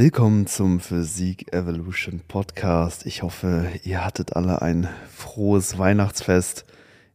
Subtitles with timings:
[0.00, 3.04] Willkommen zum Physik Evolution Podcast.
[3.04, 6.64] Ich hoffe, ihr hattet alle ein frohes Weihnachtsfest.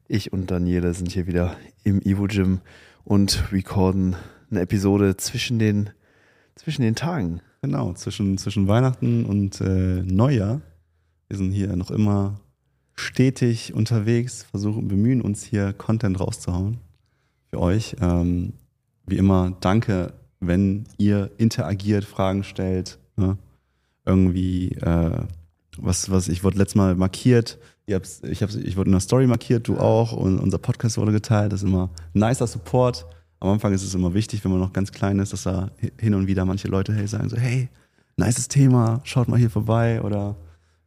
[0.10, 2.60] Ich und Daniele sind hier wieder im Evo Gym
[3.06, 4.18] und recorden
[4.52, 5.92] eine Episode zwischen den,
[6.56, 7.40] zwischen den Tagen.
[7.62, 10.60] Genau, zwischen, zwischen Weihnachten und äh, Neujahr.
[11.30, 12.42] Wir sind hier noch immer
[12.96, 16.82] stetig unterwegs, versuchen, bemühen uns hier Content rauszuhauen
[17.50, 17.96] für euch.
[18.02, 18.56] Ähm,
[19.06, 20.12] wie immer, danke,
[20.48, 23.00] wenn ihr interagiert, Fragen stellt.
[23.16, 23.38] Ne?
[24.06, 25.26] Irgendwie, äh,
[25.78, 27.58] was, was, ich wurde letztes Mal markiert.
[27.86, 30.98] Ihr habt's, ich, hab's, ich wurde in der Story markiert, du auch, und unser Podcast
[30.98, 31.52] wurde geteilt.
[31.52, 33.06] Das ist immer nicer Support.
[33.40, 36.14] Am Anfang ist es immer wichtig, wenn man noch ganz klein ist, dass da hin
[36.14, 37.70] und wieder manche Leute hey, sagen so, hey,
[38.16, 40.38] nices Thema, schaut mal hier vorbei oder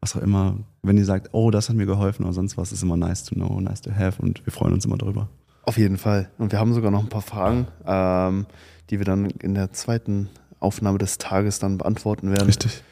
[0.01, 0.57] was auch immer.
[0.83, 3.35] Wenn ihr sagt, oh, das hat mir geholfen oder sonst was, ist immer nice to
[3.35, 5.29] know, nice to have und wir freuen uns immer darüber.
[5.65, 6.31] Auf jeden Fall.
[6.39, 8.47] Und wir haben sogar noch ein paar Fragen, ähm,
[8.91, 10.29] die wir dann in der zweiten
[10.61, 12.47] Aufnahme des Tages dann beantworten werden.
[12.47, 12.83] Richtig.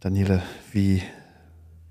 [0.00, 1.02] Daniele, wie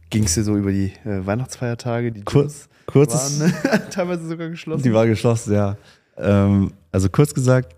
[0.10, 2.12] ging es dir so über die äh, Weihnachtsfeiertage?
[2.12, 4.84] Die Kurz, kurzes, waren teilweise sogar geschlossen.
[4.84, 5.78] die war geschlossen, ja.
[6.18, 7.76] Ähm, also kurz gesagt,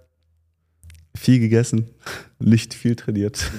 [1.16, 1.90] viel gegessen,
[2.40, 3.52] nicht viel trainiert,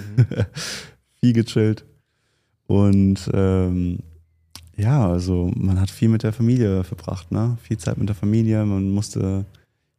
[1.21, 1.85] viel gechillt
[2.67, 3.99] und ähm,
[4.77, 7.59] ja, also man hat viel mit der Familie verbracht, ne?
[7.63, 8.65] Viel Zeit mit der Familie.
[8.65, 9.45] Man musste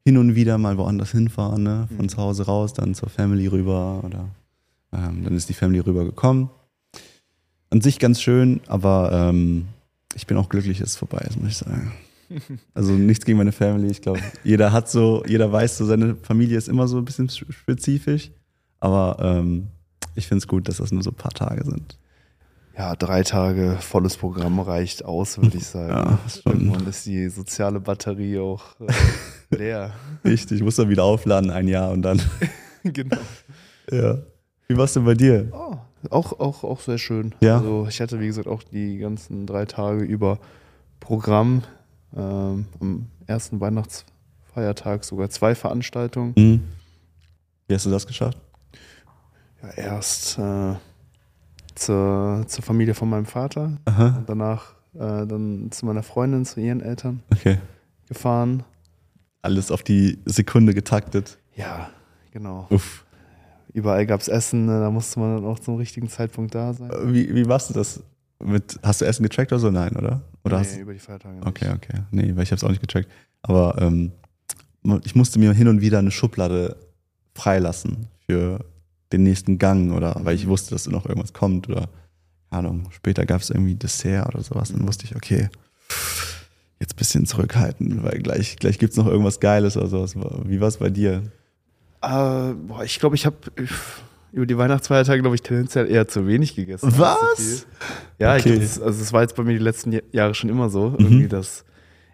[0.05, 1.87] hin und wieder mal woanders hinfahren, ne?
[1.95, 2.09] Von Mhm.
[2.09, 4.29] zu Hause raus, dann zur Family rüber oder
[4.91, 6.49] ähm, dann ist die Family rübergekommen.
[7.69, 9.65] An sich ganz schön, aber ähm,
[10.15, 11.91] ich bin auch glücklich, dass es vorbei ist, muss ich sagen.
[12.73, 13.91] Also nichts gegen meine Family.
[13.91, 17.29] Ich glaube, jeder hat so, jeder weiß so, seine Familie ist immer so ein bisschen
[17.29, 18.31] spezifisch.
[18.79, 19.67] Aber ähm,
[20.15, 21.95] ich finde es gut, dass das nur so ein paar Tage sind.
[22.75, 25.89] Ja, drei Tage volles Programm reicht aus, würde ich sagen.
[25.93, 28.91] Ja, schon- Irgendwann ist die soziale Batterie auch äh,
[29.55, 29.91] leer.
[30.25, 32.19] Richtig, ich muss dann wieder aufladen ein Jahr und dann.
[32.83, 33.17] genau.
[33.91, 34.17] Ja.
[34.67, 35.49] Wie war's denn bei dir?
[35.51, 35.75] Oh,
[36.09, 37.35] auch, auch, auch sehr schön.
[37.41, 37.57] Ja.
[37.57, 40.39] Also ich hatte, wie gesagt, auch die ganzen drei Tage über
[40.99, 41.63] Programm.
[42.15, 46.33] Ähm, am ersten Weihnachtsfeiertag sogar zwei Veranstaltungen.
[46.35, 46.63] Hm.
[47.67, 48.37] Wie hast du das geschafft?
[49.61, 50.73] Ja, erst äh,
[51.75, 54.17] zur, zur Familie von meinem Vater Aha.
[54.17, 57.57] und danach äh, dann zu meiner Freundin, zu ihren Eltern Okay.
[58.07, 58.63] gefahren.
[59.41, 61.37] Alles auf die Sekunde getaktet.
[61.55, 61.89] Ja,
[62.31, 62.67] genau.
[62.69, 63.05] Uff.
[63.73, 66.91] Überall gab es Essen, ne, da musste man dann auch zum richtigen Zeitpunkt da sein.
[67.05, 68.03] Wie, wie warst du das?
[68.39, 69.71] Mit, hast du Essen getrackt oder so?
[69.71, 70.21] Nein, oder?
[70.43, 71.35] Oder hast nee, du, über die Feiertage.
[71.35, 71.47] nicht.
[71.47, 72.01] Okay, okay.
[72.11, 73.09] Nee, weil ich habe es auch nicht getrackt.
[73.41, 74.11] Aber ähm,
[75.03, 76.75] ich musste mir hin und wieder eine Schublade
[77.33, 78.63] freilassen für
[79.13, 81.87] den nächsten Gang oder weil ich wusste, dass noch irgendwas kommt oder
[82.49, 84.71] keine Ahnung, später gab es irgendwie Dessert oder sowas.
[84.71, 85.49] Dann wusste ich, okay,
[86.79, 90.15] jetzt ein bisschen zurückhalten, weil gleich, gleich gibt es noch irgendwas Geiles oder sowas.
[90.45, 91.23] Wie war es bei dir?
[92.01, 93.37] Äh, boah, ich glaube, ich habe
[94.31, 96.93] über die Weihnachtsfeiertage, glaube ich, tendenziell eher zu wenig gegessen.
[96.97, 97.65] Was?
[98.19, 98.59] Ja, ich Okay.
[98.59, 101.65] das, also es war jetzt bei mir die letzten Jahre schon immer so, irgendwie, dass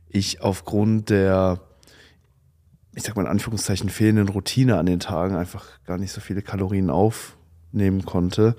[0.09, 1.59] ich aufgrund der,
[2.95, 6.41] ich sag mal in Anführungszeichen, fehlenden Routine an den Tagen einfach gar nicht so viele
[6.41, 8.55] Kalorien aufnehmen konnte.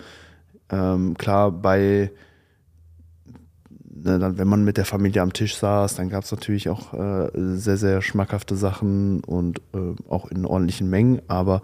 [0.71, 2.11] Ähm, klar, bei
[4.03, 6.95] ne, dann, wenn man mit der Familie am Tisch saß, dann gab es natürlich auch
[6.95, 11.23] äh, sehr, sehr schmackhafte Sachen und äh, auch in ordentlichen Mengen.
[11.29, 11.63] Aber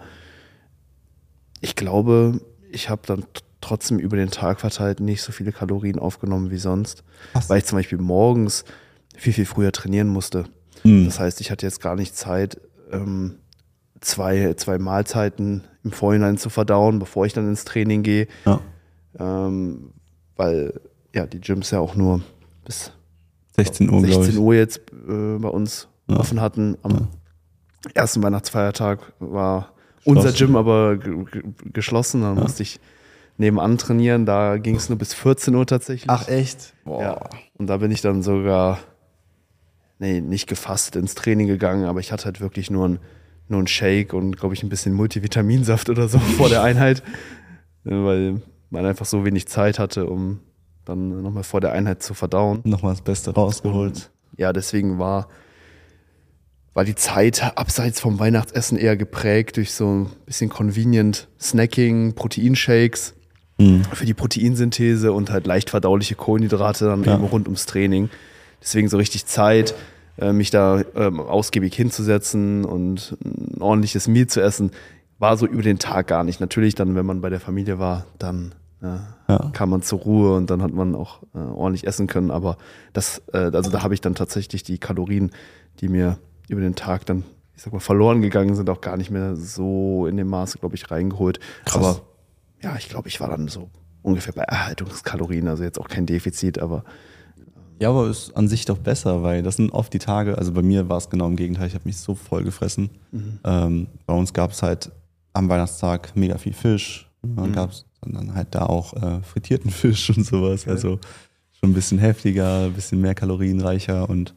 [1.61, 2.41] ich glaube,
[2.71, 3.25] ich habe dann
[3.61, 7.49] trotzdem über den Tag verteilt nicht so viele Kalorien aufgenommen wie sonst, Was?
[7.49, 8.65] weil ich zum Beispiel morgens
[9.17, 10.45] viel, viel früher trainieren musste.
[10.83, 11.05] Hm.
[11.07, 12.61] Das heißt, ich hatte jetzt gar nicht Zeit,
[12.93, 13.37] ähm,
[14.01, 18.61] zwei, zwei Mahlzeiten im Vorhinein zu verdauen, bevor ich dann ins Training gehe Ja.
[19.19, 19.93] ähm,
[20.37, 20.81] weil
[21.15, 22.21] ja die Gyms ja auch nur
[22.65, 22.93] bis
[23.57, 24.39] 16 Uhr, glaube 16 ich.
[24.41, 24.79] Uhr jetzt
[25.09, 26.17] äh, bei uns Ja.
[26.19, 26.77] offen hatten.
[26.83, 27.09] Am
[27.95, 29.73] ersten Weihnachtsfeiertag war
[30.05, 30.33] unser.
[30.33, 31.43] Gym aber ge ge
[31.73, 32.21] geschlossen.
[32.21, 32.43] Dann Ja.
[32.43, 32.79] musste ich
[33.39, 34.27] nebenan trainieren.
[34.27, 36.11] Da ging es nur bis 14 Uhr tatsächlich.
[36.29, 36.75] echt?
[36.85, 37.01] Boah.
[37.03, 37.21] ja.
[37.59, 38.79] Und da bin ich dann sogar,
[39.99, 42.99] nee, nicht gefasst ins Training gegangen, aber ich hatte halt wirklich nur ein
[43.49, 47.05] nur ein Shake und, glaube ich, ein bisschen Multivitaminsaft oder so vor der Einheit,
[47.85, 50.41] äh, weil man einfach so wenig Zeit hatte, um
[50.85, 52.61] dann nochmal vor der Einheit zu verdauen.
[52.65, 54.11] Nochmal das Beste rausgeholt.
[54.37, 55.29] Ja, deswegen war,
[56.75, 63.15] war die Zeit abseits vom Weihnachtsessen eher geprägt durch so ein bisschen convenient Snacking, Proteinshakes
[63.61, 63.85] Hm.
[63.95, 67.15] für die Proteinsynthese und halt leicht verdauliche Kohlenhydrate dann Ja.
[67.15, 68.11] eben rund ums Training.
[68.63, 69.75] Deswegen so richtig Zeit,
[70.19, 74.71] äh, mich da ähm, ausgiebig hinzusetzen und ein ordentliches Meal zu essen,
[75.19, 76.41] war so über den Tag gar nicht.
[76.41, 78.55] Natürlich dann, wenn man bei der Familie war, dann
[79.29, 79.51] Ja.
[79.53, 82.31] kam man zur Ruhe und dann hat man auch äh, ordentlich essen können.
[82.31, 82.57] Aber
[82.93, 85.33] das, äh, also da habe ich dann tatsächlich die Kalorien,
[85.81, 86.19] die mir
[86.49, 87.25] über den Tag dann,
[87.57, 90.77] ich sag mal, verloren gegangen sind, auch gar nicht mehr so in dem Maße, glaube
[90.77, 91.41] ich, reingeholt.
[91.65, 91.77] Krass.
[91.83, 92.01] Aber
[92.63, 93.71] ja, ich glaube, ich war dann so
[94.03, 96.85] ungefähr bei Erhaltungskalorien, also jetzt auch kein Defizit, aber
[97.79, 100.63] Ja, aber ist an sich doch besser, weil das sind oft die Tage, also bei
[100.63, 102.89] mir war es genau im Gegenteil, ich habe mich so voll gefressen.
[103.45, 104.91] Ähm, bei uns gab es halt
[105.35, 107.11] am Weihnachtstag mega viel Fisch.
[107.23, 107.55] Dann Mhm.
[107.55, 110.67] gab es dann halt da auch äh, frittierten Fisch und sowas.
[110.67, 110.99] Also
[111.61, 114.35] schon ein bisschen heftiger, ein bisschen mehr kalorienreicher und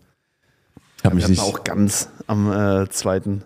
[0.97, 1.41] ich habe wir mich hatten nicht.
[1.43, 3.43] auch ganz am äh, zweiten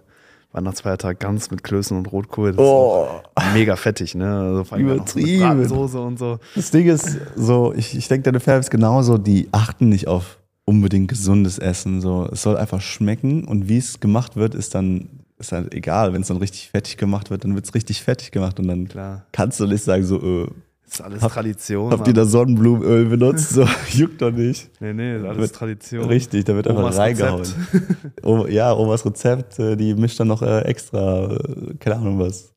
[0.54, 2.52] Weihnachtsfeiertag ganz mit Klößen und Rotkohl.
[2.54, 3.08] Das Oh.
[3.38, 4.32] ist mega fettig, ne?
[4.40, 5.40] Also vor allem dann mit Übertrieben.
[5.42, 6.40] Bratensoße und so.
[6.56, 11.10] Das Ding ist so, ich, ich denke, deine Fans genauso, die achten nicht auf unbedingt
[11.10, 12.00] gesundes Essen.
[12.02, 15.10] So, es soll einfach schmecken und wie es gemacht wird, ist dann
[15.40, 16.14] ist halt egal.
[16.14, 18.88] Wenn es dann richtig fettig gemacht wird, dann wird es richtig fettig gemacht und dann
[18.88, 19.26] Klar.
[19.34, 20.48] kannst du nicht sagen so, äh,
[20.94, 21.92] Das ist alles Hab- Tradition.
[21.92, 23.50] habt ihr da Sonnenblumenöl benutzt?
[23.50, 24.69] So, juckt doch nicht.
[24.80, 26.06] Nee, nee, das ist alles Wird- Tradition.
[26.06, 27.40] Richtig, da wird einfach Omas reingehauen.
[27.42, 28.24] Rezept.
[28.25, 32.54] O- ja, Omas Rezept, äh, die mischt dann noch äh, extra, äh, keine Ahnung was.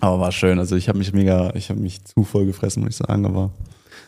[0.00, 0.58] Aber war schön.
[0.58, 3.24] Also ich habe mich mega, ich habe mich zu voll gefressen, muss ich sagen.
[3.24, 3.50] Aber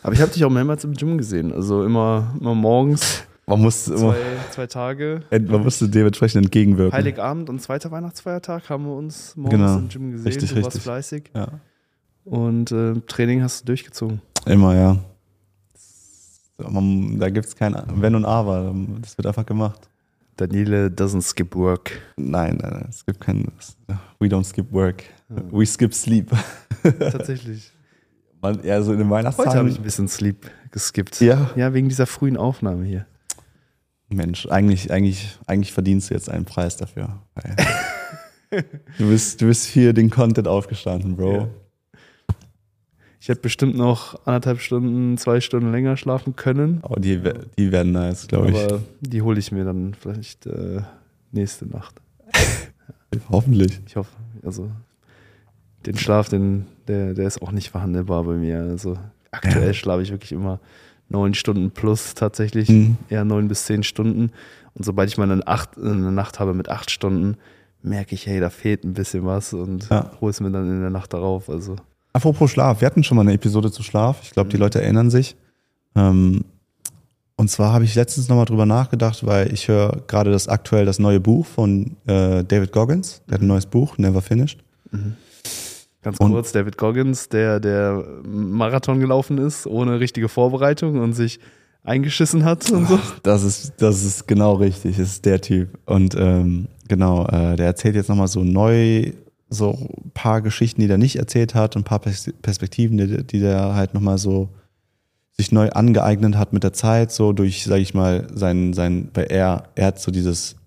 [0.03, 1.51] Aber ich habe dich auch mehrmals im Gym gesehen.
[1.51, 5.21] Also immer, immer morgens, man musste immer, zwei, zwei Tage.
[5.31, 6.93] man musste dementsprechend entgegenwirken.
[6.93, 9.77] Heiligabend und zweiter Weihnachtsfeiertag haben wir uns morgens Genau.
[9.79, 10.27] im Gym gesehen.
[10.27, 10.83] Richtig, du warst richtig.
[10.83, 11.23] fleißig.
[11.35, 11.47] Ja.
[12.29, 14.21] Und äh, Training hast du durchgezogen.
[14.45, 14.97] Immer, ja.
[16.57, 18.75] Man, da gibt es kein Wenn und Aber.
[19.01, 19.89] Das wird einfach gemacht.
[20.35, 21.91] Daniele doesn't skip work.
[22.17, 23.51] Nein, nein, nein, es gibt kein.
[24.19, 25.03] We don't skip work.
[25.27, 26.31] We skip sleep.
[26.83, 27.71] Tatsächlich.
[28.41, 29.49] Man, ja, so in den Weihnachtstagen.
[29.49, 31.19] Heute habe ich ein bisschen Sleep geskippt.
[31.19, 31.49] Ja.
[31.57, 33.05] Ja, wegen dieser frühen Aufnahme hier.
[34.07, 37.21] Mensch, eigentlich, eigentlich, eigentlich verdienst du jetzt einen Preis dafür.
[38.97, 41.33] Du, bist, du bist hier den Content aufgestanden, Bro.
[41.35, 41.47] Ja.
[43.21, 46.79] Ich hätte bestimmt noch anderthalb Stunden, zwei Stunden länger schlafen können.
[46.83, 47.19] Aber die,
[47.57, 48.55] die werden nice, glaube ich.
[48.57, 50.81] Aber die hole ich mir dann vielleicht äh,
[51.31, 51.95] nächste Nacht.
[53.29, 53.81] Hoffentlich.
[53.87, 54.11] Ich hoffe.
[54.43, 54.69] Also
[55.85, 58.59] den Schlaf, den, der, der ist auch nicht verhandelbar bei mir.
[58.61, 58.97] Also
[59.31, 59.73] aktuell Ja.
[59.73, 60.59] schlafe ich wirklich immer
[61.09, 62.69] neun Stunden plus tatsächlich.
[62.69, 62.97] Mhm.
[63.09, 64.31] Eher neun bis zehn Stunden.
[64.75, 67.35] Und sobald ich mal eine, acht, eine Nacht habe mit acht Stunden,
[67.81, 70.11] merke ich, hey, da fehlt ein bisschen was und Ja.
[70.21, 71.49] hole es mir dann in der Nacht darauf.
[71.49, 71.75] Also
[72.13, 74.19] Apropos Schlaf, wir hatten schon mal eine Episode zu Schlaf.
[74.23, 75.35] Ich glaube, die Leute erinnern sich.
[75.95, 76.43] Ähm,
[77.35, 80.99] und zwar habe ich letztens nochmal drüber nachgedacht, weil ich höre gerade das aktuell das
[80.99, 83.21] neue Buch von äh, David Goggins.
[83.27, 84.59] Der hat ein neues Buch, Never Finished.
[86.01, 91.39] Ganz Und- kurz, David Goggins, der der Marathon gelaufen ist, ohne richtige Vorbereitung und sich
[91.83, 92.99] eingeschissen hat und so.
[93.23, 95.77] Das ist, das ist genau richtig, das ist der Typ.
[95.85, 99.11] Und ähm, genau, äh, der erzählt jetzt nochmal so neu,
[99.49, 103.23] so ein paar Geschichten, die der nicht erzählt hat, und ein paar Pers- Perspektiven, die,
[103.23, 104.49] die der halt nochmal so
[105.31, 109.27] sich neu angeeignet hat mit der Zeit, so durch, sag ich mal, sein, sein, weil
[109.31, 110.57] er, er hat so dieses,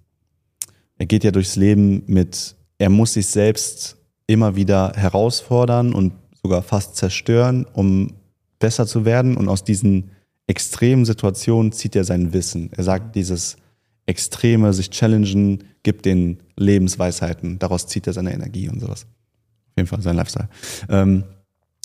[0.98, 3.96] er geht ja durchs Leben mit, er muss sich selbst
[4.26, 8.14] immer wieder herausfordern und sogar fast zerstören, um
[8.58, 9.36] besser zu werden.
[9.36, 10.10] Und aus diesen
[10.46, 12.70] extremen Situationen zieht er sein Wissen.
[12.72, 13.56] Er sagt, dieses
[14.06, 17.58] Extreme, sich challengen, gibt den Lebensweisheiten.
[17.58, 19.02] Daraus zieht er seine Energie und sowas.
[19.02, 20.48] Auf jeden Fall sein Lifestyle.
[20.88, 21.24] Ähm,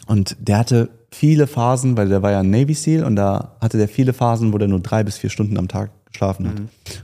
[0.07, 3.77] und der hatte viele Phasen, weil der war ja ein Navy SEAL und da hatte
[3.77, 6.57] der viele Phasen, wo der nur drei bis vier Stunden am Tag geschlafen hat.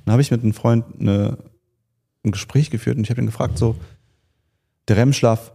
[0.05, 1.38] Dann habe ich mit einem Freund eine,
[2.24, 3.75] ein Gespräch geführt und ich habe ihn gefragt, so,
[4.88, 5.53] der REM-Schlaf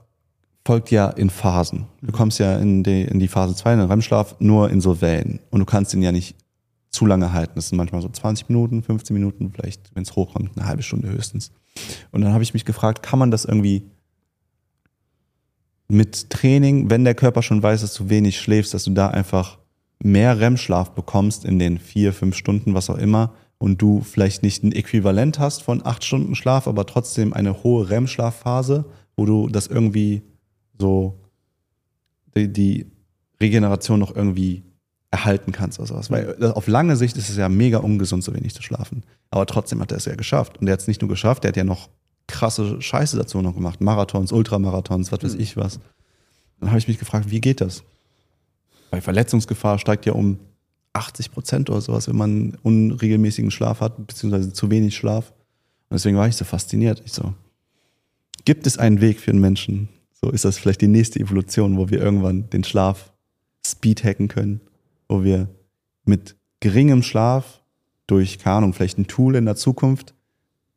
[0.64, 1.86] folgt ja in Phasen.
[2.02, 5.00] Du kommst ja in die, in die Phase 2, in den REM-Schlaf, nur in so
[5.00, 5.40] Wellen.
[5.50, 6.36] Und du kannst ihn ja nicht
[6.90, 7.52] zu lange halten.
[7.56, 11.08] Das sind manchmal so 20 Minuten, 15 Minuten, vielleicht, wenn es hochkommt, eine halbe Stunde
[11.08, 11.52] höchstens.
[12.10, 13.90] Und dann habe ich mich gefragt, kann man das irgendwie
[15.88, 19.58] mit Training, wenn der Körper schon weiß, dass du wenig schläfst, dass du da einfach
[20.02, 24.62] mehr REM-Schlaf bekommst in den vier, fünf Stunden, was auch immer, und du vielleicht nicht
[24.62, 28.84] ein Äquivalent hast von acht Stunden Schlaf, aber trotzdem eine hohe REM-Schlafphase,
[29.16, 30.22] wo du das irgendwie
[30.78, 31.18] so
[32.36, 32.86] die, die
[33.40, 34.62] Regeneration noch irgendwie
[35.10, 36.10] erhalten kannst oder sowas.
[36.10, 39.04] Weil auf lange Sicht ist es ja mega ungesund, so wenig zu schlafen.
[39.30, 40.58] Aber trotzdem hat er es ja geschafft.
[40.58, 41.88] Und er hat es nicht nur geschafft, der hat ja noch
[42.26, 43.80] krasse Scheiße dazu noch gemacht.
[43.80, 45.80] Marathons, Ultramarathons, was weiß ich was.
[46.60, 47.82] Dann habe ich mich gefragt, wie geht das?
[48.90, 50.38] Weil Verletzungsgefahr steigt ja um
[50.92, 55.30] 80 Prozent oder sowas, wenn man unregelmäßigen Schlaf hat, beziehungsweise zu wenig Schlaf.
[55.88, 57.02] Und deswegen war ich so fasziniert.
[57.04, 57.34] Ich so,
[58.44, 59.88] gibt es einen Weg für einen Menschen?
[60.20, 63.12] So ist das vielleicht die nächste Evolution, wo wir irgendwann den Schlaf
[63.64, 64.60] Speed hacken können,
[65.08, 65.48] wo wir
[66.04, 67.62] mit geringem Schlaf
[68.06, 70.14] durch, keine Ahnung, vielleicht ein Tool in der Zukunft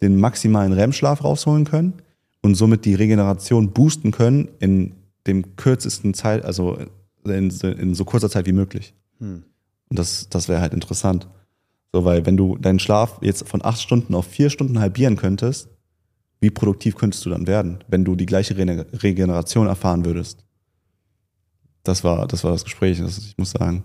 [0.01, 1.93] den maximalen REM-Schlaf rausholen können
[2.41, 4.95] und somit die Regeneration boosten können in
[5.27, 6.77] dem kürzesten Zeit, also
[7.25, 8.95] in, in so kurzer Zeit wie möglich.
[9.19, 9.43] Hm.
[9.89, 11.27] Und das, das wäre halt interessant.
[11.93, 15.69] So, weil wenn du deinen Schlaf jetzt von acht Stunden auf vier Stunden halbieren könntest,
[16.39, 20.43] wie produktiv könntest du dann werden, wenn du die gleiche Rene- Regeneration erfahren würdest?
[21.83, 22.99] das war, das war das Gespräch.
[22.99, 23.83] Das, ich muss sagen,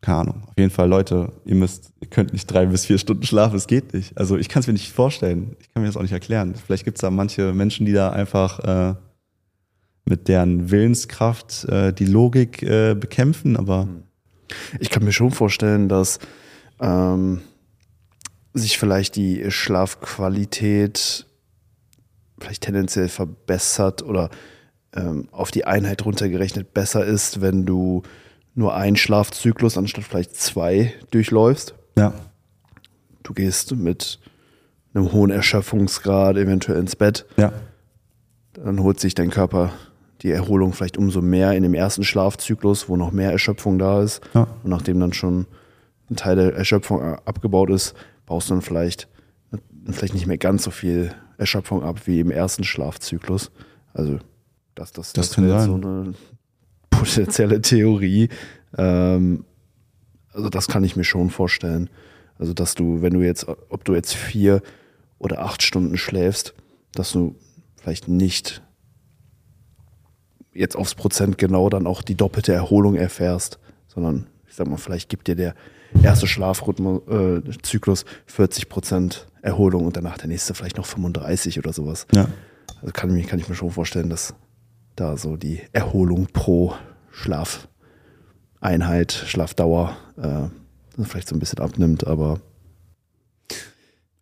[0.00, 0.44] keine Ahnung.
[0.46, 3.66] Auf jeden Fall, Leute, ihr müsst, ihr könnt nicht drei bis vier Stunden schlafen, es
[3.66, 4.16] geht nicht.
[4.16, 5.56] Also ich kann es mir nicht vorstellen.
[5.60, 6.54] Ich kann mir das auch nicht erklären.
[6.54, 8.94] Vielleicht gibt es da manche Menschen, die da einfach äh,
[10.06, 13.88] mit deren Willenskraft äh, die Logik äh, bekämpfen, aber.
[14.80, 16.18] Ich kann mir schon vorstellen, dass
[16.80, 17.42] ähm,
[18.52, 21.26] sich vielleicht die Schlafqualität
[22.40, 24.30] vielleicht tendenziell verbessert oder
[24.94, 28.02] ähm, auf die Einheit runtergerechnet besser ist, wenn du
[28.54, 31.74] nur einen Schlafzyklus anstatt vielleicht zwei durchläufst.
[31.96, 32.12] Ja.
[33.22, 34.18] Du gehst mit
[34.94, 37.26] einem hohen Erschöpfungsgrad eventuell ins Bett.
[37.36, 37.52] Ja.
[38.54, 39.72] Dann holt sich dein Körper
[40.22, 44.20] die Erholung vielleicht umso mehr in dem ersten Schlafzyklus, wo noch mehr Erschöpfung da ist.
[44.34, 44.48] Ja.
[44.62, 45.46] Und nachdem dann schon
[46.10, 47.94] ein Teil der Erschöpfung abgebaut ist,
[48.26, 49.08] baust du dann vielleicht,
[49.90, 53.50] vielleicht nicht mehr ganz so viel Erschöpfung ab wie im ersten Schlafzyklus.
[53.94, 54.18] Also
[54.74, 55.66] das, das, Das das, wäre sein.
[55.68, 56.14] so eine
[57.00, 58.28] potenzielle Theorie.
[58.76, 59.44] Ähm,
[60.32, 61.90] also das kann ich mir schon vorstellen.
[62.38, 64.62] Also dass du, wenn du jetzt, ob du jetzt vier
[65.18, 66.54] oder acht Stunden schläfst,
[66.94, 67.36] dass du
[67.76, 68.62] vielleicht nicht
[70.52, 75.08] jetzt aufs Prozent genau dann auch die doppelte Erholung erfährst, sondern ich sag mal, vielleicht
[75.08, 75.54] gibt dir der
[76.02, 81.72] erste Schlafrhythmus, äh, Zyklus 40 Prozent Erholung und danach der nächste vielleicht noch 35 oder
[81.72, 82.06] sowas.
[82.12, 82.28] Ja.
[82.80, 84.34] Also kann, kann ich mir schon vorstellen, dass
[84.96, 86.74] da so die Erholung pro
[87.12, 90.48] Schlafeinheit, Schlafdauer äh,
[91.04, 92.40] vielleicht so ein bisschen abnimmt, aber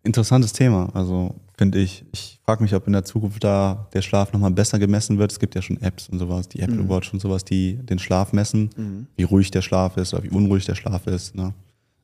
[0.05, 2.05] Interessantes Thema, also finde ich.
[2.13, 5.33] Ich frage mich, ob in der Zukunft da der Schlaf nochmal besser gemessen wird.
[5.33, 6.89] Es gibt ja schon Apps und sowas, die Apple Mhm.
[6.89, 10.65] Watch und sowas, die den Schlaf messen, wie ruhig der Schlaf ist oder wie unruhig
[10.65, 11.35] der Schlaf ist.
[11.35, 11.53] Ne?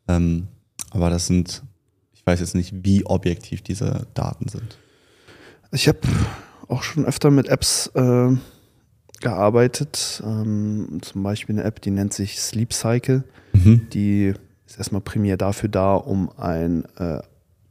[0.08, 0.48] Ähm,
[0.90, 1.62] aber das sind,
[2.12, 4.76] ich weiß jetzt nicht, wie objektiv diese Daten sind.
[5.70, 6.00] Ich habe
[6.68, 8.36] auch schon öfter mit Apps äh,
[9.24, 10.22] gearbeitet.
[10.24, 13.24] Ähm, zum Beispiel eine App, die nennt sich Sleep Cycle.
[13.52, 14.32] Die
[14.66, 17.18] ist erstmal primär dafür da, um ein äh,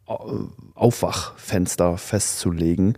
[0.05, 2.97] Au- Aufwachfenster festzulegen.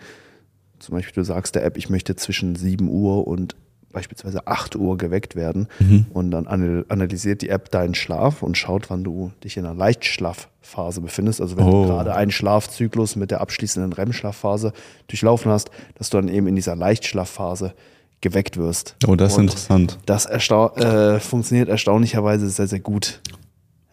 [0.80, 3.56] Zum Beispiel, du sagst der App, ich möchte zwischen 7 Uhr und
[3.92, 5.68] beispielsweise 8 Uhr geweckt werden.
[6.14, 9.74] Und dann anal- analysiert die App deinen Schlaf und schaut, wann du dich in einer
[9.74, 11.40] Leichtschlafphase befindest.
[11.42, 11.84] Also wenn Oh.
[11.84, 14.74] du gerade einen Schlafzyklus mit der abschließenden REM-Schlafphase
[15.08, 17.74] durchlaufen hast, dass du dann eben in dieser Leichtschlafphase
[18.22, 18.96] geweckt wirst.
[19.08, 20.00] Oh, das ist Und interessant.
[20.06, 23.22] das erstau äh, funktioniert erstaunlicherweise sehr, sehr gut.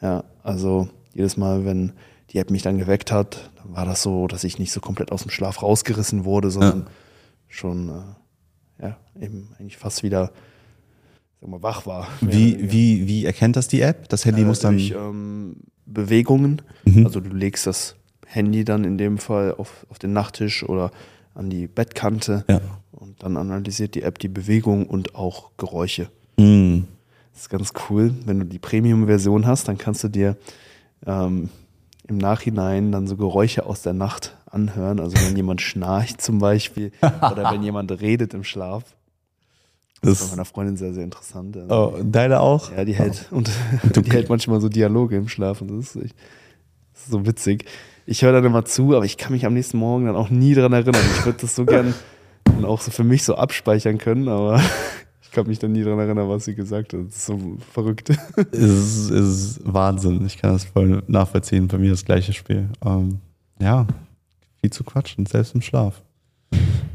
[0.00, 1.92] Ja, also jedes Mal, wenn
[2.30, 5.12] die App mich dann geweckt hat, dann war das so, dass ich nicht so komplett
[5.12, 6.86] aus dem Schlaf rausgerissen wurde, sondern
[7.48, 7.88] schon
[8.78, 10.32] äh, ja, eben eigentlich fast wieder
[11.40, 12.08] sag mal, wach war.
[12.20, 12.72] Wie, weniger.
[12.72, 14.08] wie, wie erkennt das die App?
[14.08, 14.74] Das Handy Äh, muss dann.
[14.78, 16.62] durch ähm, Bewegungen.
[16.84, 17.04] Mhm.
[17.04, 20.90] Also du legst das Handy dann in dem Fall auf, auf den Nachttisch oder
[21.34, 22.60] an die Bettkante ja.
[22.92, 26.08] und dann analysiert die App die Bewegung und auch Geräusche.
[26.36, 26.80] Mm.
[27.32, 28.14] Das ist ganz cool.
[28.26, 30.36] Wenn du die Premium-Version hast, dann kannst du dir
[31.06, 31.48] ähm,
[32.06, 35.00] im Nachhinein dann so Geräusche aus der Nacht anhören.
[35.00, 38.84] Also wenn jemand schnarcht zum Beispiel oder wenn jemand redet im Schlaf.
[40.02, 41.56] Das ist bei meiner Freundin sehr, sehr interessant.
[41.56, 42.72] Also, oh, deine auch?
[42.72, 43.48] Ja, die hält, und
[43.96, 46.16] die hält manchmal so Dialoge im Schlaf und das ist, echt,
[46.92, 47.66] das ist so witzig.
[48.06, 50.54] Ich höre dann immer zu, aber ich kann mich am nächsten Morgen dann auch nie
[50.54, 51.00] dran erinnern.
[51.16, 51.94] Ich würde das so gern
[52.44, 54.60] dann auch so für mich so abspeichern können, aber
[55.22, 57.00] ich kann mich dann nie dran erinnern, was sie gesagt hat.
[57.06, 58.10] Das ist so verrückt.
[58.52, 60.24] Es ist, es ist Wahnsinn.
[60.26, 61.68] Ich kann das voll nachvollziehen.
[61.68, 62.68] Bei mir das gleiche Spiel.
[62.84, 63.20] Ähm,
[63.60, 63.86] ja,
[64.60, 66.02] viel zu quatschen, selbst im Schlaf.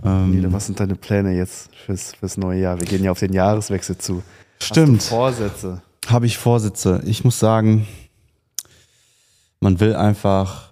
[0.04, 2.80] Ähm, Nele, was sind deine Pläne jetzt fürs, fürs neue Jahr?
[2.80, 4.24] Wir gehen ja auf den Jahreswechsel zu.
[4.62, 5.04] Stimmt.
[5.04, 5.82] Vorsätze?
[6.08, 7.02] Habe ich Vorsitze.
[7.06, 7.88] Ich muss sagen,
[9.60, 10.67] man will einfach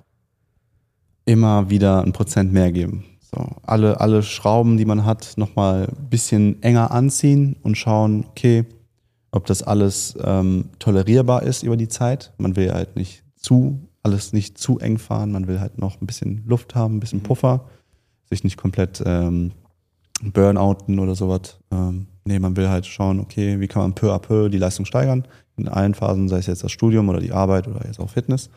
[1.25, 3.05] immer wieder ein Prozent mehr geben.
[3.20, 8.65] So, alle, alle Schrauben, die man hat, nochmal ein bisschen enger anziehen und schauen, okay,
[9.32, 12.34] ob das alles ähm, tolerierbar ist über die Zeit.
[12.38, 15.32] Man will halt nicht zu, alles nicht zu eng fahren.
[15.32, 17.65] Man will halt noch ein bisschen Luft haben, ein bisschen Puffer,
[18.29, 19.51] sich nicht komplett ähm,
[20.24, 21.60] burnouten oder sowas.
[21.72, 24.86] Ähm, nee, man will halt schauen, okay, wie kann man peu à peu die Leistung
[24.86, 25.27] steigern.
[25.58, 28.50] In allen Phasen, sei es jetzt das Studium oder die Arbeit oder jetzt auch Fitness.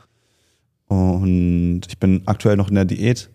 [0.89, 3.31] Und ich bin aktuell noch in der Diät.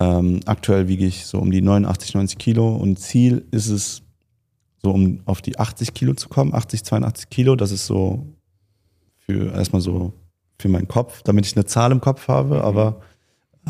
[0.00, 4.02] Ähm, aktuell wiege ich so um die 89, 90 Kilo und Ziel ist es,
[4.82, 7.56] so um auf die 80 Kilo zu kommen, 80, 82 Kilo.
[7.56, 8.26] Das ist so
[9.18, 10.12] für erstmal so
[10.58, 13.00] für meinen Kopf, damit ich eine Zahl im Kopf habe, aber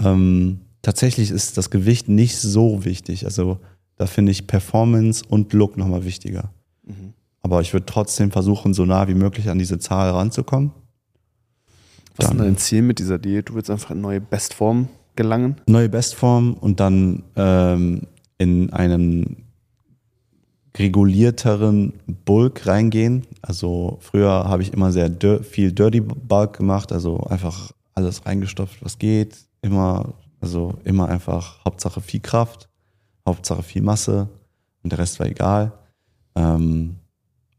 [0.02, 3.24] ähm, tatsächlich ist das Gewicht nicht so wichtig.
[3.24, 3.58] Also
[3.96, 6.52] da finde ich Performance und Look nochmal wichtiger.
[7.42, 10.72] Aber ich würde trotzdem versuchen, so nah wie möglich an diese Zahl ranzukommen.
[12.16, 13.48] Was ist dein Ziel mit dieser Diät?
[13.48, 15.56] Du willst einfach in neue Bestform gelangen?
[15.66, 18.02] Neue Bestform und dann ähm,
[18.38, 19.44] in einen
[20.76, 21.92] regulierteren
[22.24, 23.26] Bulk reingehen.
[23.42, 28.84] Also früher habe ich immer sehr dir viel Dirty Bulk gemacht, also einfach alles reingestopft,
[28.84, 29.36] was geht.
[29.62, 32.68] Immer, also immer einfach Hauptsache viel Kraft,
[33.26, 34.28] Hauptsache viel Masse
[34.82, 35.72] und der Rest war egal.
[36.34, 36.96] Ähm,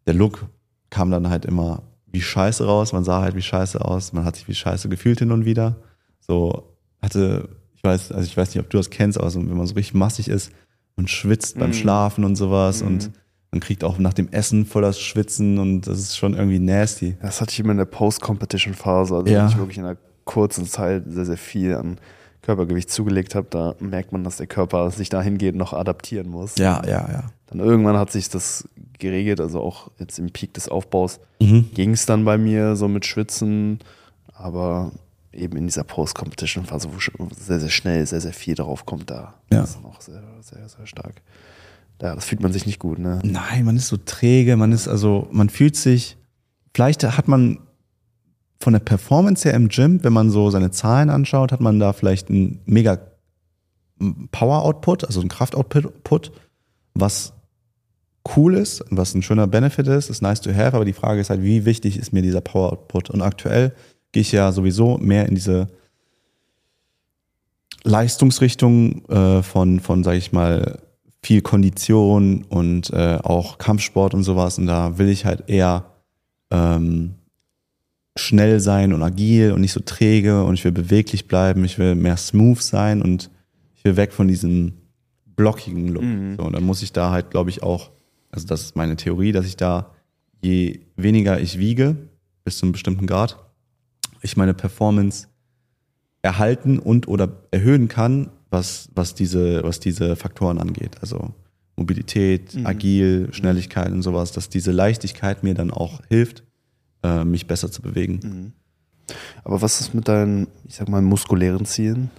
[0.06, 0.46] der Look
[0.90, 1.84] kam dann halt immer
[2.16, 5.20] wie scheiße raus, man sah halt wie scheiße aus, man hat sich wie scheiße gefühlt
[5.20, 5.76] hin und wieder.
[6.22, 6.64] So
[7.02, 9.68] hatte, ich weiß, also ich weiß nicht, ob du das kennst, aber so, wenn man
[9.68, 10.52] so richtig massig ist,
[10.98, 11.74] und schwitzt beim Mhm.
[11.74, 12.88] Schlafen und sowas Mhm.
[12.88, 13.12] und
[13.52, 17.18] man kriegt auch nach dem Essen voll das Schwitzen und das ist schon irgendwie nasty.
[17.22, 19.48] Das hatte ich immer in der Post-Competition-Phase, also Ja.
[19.48, 21.98] ich wirklich in einer kurzen Zeit sehr, sehr viel an
[22.46, 26.56] Körpergewicht zugelegt habe, da merkt man, dass der Körper sich dahingehend noch adaptieren muss.
[26.58, 27.24] Ja, ja, ja.
[27.48, 28.68] Dann irgendwann hat sich das
[29.00, 31.70] geregelt, also auch jetzt im Peak des Aufbaus Mhm.
[31.74, 33.80] ging es dann bei mir so mit Schwitzen,
[34.34, 34.92] aber
[35.34, 39.64] eben in dieser Post-Competition-Phase, wo sehr, sehr schnell sehr, sehr viel drauf kommt, da Ja.
[39.64, 41.22] ist noch sehr, sehr, sehr stark.
[42.02, 43.20] Ja, das fühlt man sich nicht gut, ne?
[43.24, 46.18] Nein, man ist so träge, man ist also, man fühlt sich,
[46.74, 47.60] vielleicht hat man
[48.66, 51.94] von der Performance her im Gym, wenn man so seine Zahlen anschaut, hat man da
[51.94, 52.98] vielleicht einen mega
[54.32, 56.32] Power-Output, also einen Kraft-Output,
[56.96, 57.34] was
[58.36, 61.30] cool ist, was ein schöner Benefit ist, ist nice to have, aber die Frage ist
[61.30, 63.12] halt, wie wichtig ist mir dieser Power-Output?
[63.12, 63.72] Und aktuell
[64.12, 65.68] gehe ich ja sowieso mehr in diese
[67.84, 70.80] Leistungsrichtung äh, von, von sage ich mal,
[71.22, 74.58] viel Kondition und äh, auch Kampfsport und sowas.
[74.58, 75.86] Und da will ich halt eher
[76.50, 77.14] ähm,
[78.18, 81.96] schnell sein und agil und nicht so träge und ich will beweglich bleiben, ich will
[81.96, 83.30] mehr smooth sein und
[83.76, 84.74] ich will weg von diesem
[85.36, 86.04] blockigen Look.
[86.04, 86.36] Mhm.
[86.38, 87.92] So, und dann muss ich da halt, glaube ich, auch,
[88.32, 89.92] also das ist meine Theorie, dass ich da,
[90.42, 91.98] je weniger ich wiege,
[92.46, 93.38] bis zu einem bestimmten Grad,
[94.22, 95.28] ich meine Performance
[96.22, 100.98] erhalten und oder erhöhen kann, was, was, diese, was diese Faktoren angeht.
[101.02, 101.34] Also
[101.76, 102.66] Mobilität, Mhm.
[102.66, 106.44] agil, Schnelligkeit und sowas, dass diese Leichtigkeit mir dann auch hilft,
[107.06, 108.20] äh, mich besser zu bewegen.
[108.24, 108.52] Mhm.
[109.44, 112.10] Aber was ist mit deinen, ich sag mal, muskulären Zielen?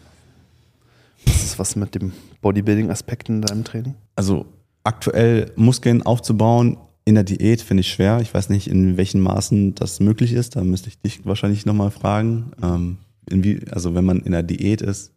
[1.27, 3.95] Was ist was mit dem Bodybuilding-Aspekt in deinem Training?
[4.15, 4.47] Also
[4.85, 8.21] aktuell Muskeln aufzubauen in der Diät finde ich schwer.
[8.21, 10.57] Ich weiß nicht, in welchen Maßen das möglich ist.
[10.57, 12.51] Da müsste ich dich wahrscheinlich nochmal fragen.
[12.63, 12.99] Ähm,
[13.31, 15.13] inwie, also wenn man in der Diät ist,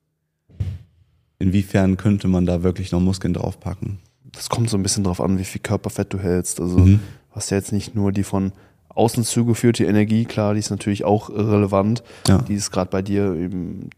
[1.39, 3.99] inwiefern könnte man da wirklich noch Muskeln draufpacken?
[4.31, 6.59] Das kommt so ein bisschen drauf an, wie viel Körperfett du hältst.
[6.59, 6.99] Also Mhm.
[7.29, 8.51] du hast ja jetzt nicht nur die von
[8.89, 12.03] außen zugeführte Energie, klar, die ist natürlich auch relevant.
[12.27, 12.39] Ja.
[12.39, 13.89] Die ist gerade bei dir eben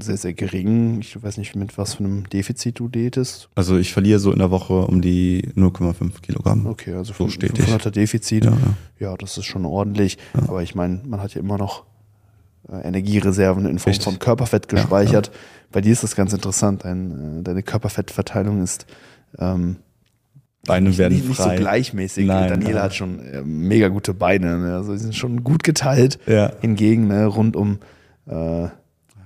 [0.00, 1.00] sehr, sehr gering.
[1.00, 3.48] Ich weiß nicht, mit was für einem Defizit du diätest.
[3.54, 6.66] Also ich verliere so in der Woche um die 0,5 Kilogramm.
[6.66, 7.64] Okay, also So fün- stetig.
[7.64, 8.44] 500er Defizit.
[8.44, 8.50] Ja,
[8.98, 9.16] Ja, ja.
[9.16, 10.18] das ist schon ordentlich.
[10.46, 11.84] Aber ich meine, man hat ja immer noch
[12.70, 14.04] äh, Energiereserven in Form Richtig.
[14.04, 15.30] von Körperfett gespeichert.
[15.72, 16.84] Bei dir ist das ganz interessant.
[16.84, 18.86] Dein, äh, deine Körperfettverteilung ist
[19.38, 19.76] ähm,
[20.66, 21.56] Beine nicht, werden nicht, nicht so frei.
[21.56, 22.26] gleichmäßig.
[22.26, 22.82] Nein, Daniela nein.
[22.82, 24.58] hat schon äh, mega gute Beine.
[24.58, 24.74] Ne?
[24.74, 26.18] Also die sind schon gut geteilt.
[26.26, 26.52] Ja.
[26.60, 27.78] Hingegen ne, rund um
[28.26, 28.64] äh,